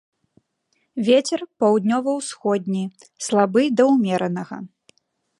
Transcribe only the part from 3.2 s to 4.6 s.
слабы да ўмеранага.